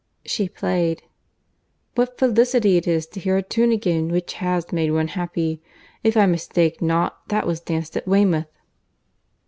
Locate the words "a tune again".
3.37-4.07